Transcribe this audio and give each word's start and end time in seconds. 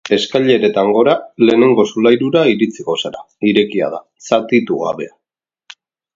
Eskaileretan 0.15 0.87
gora, 0.95 1.13
lehenengo 1.49 1.85
solairura 1.89 2.43
iritsiko 2.53 2.97
zara; 3.03 3.23
irekia 3.53 3.93
da, 3.97 4.01
zatitu 4.31 4.81
gabea. 4.87 5.17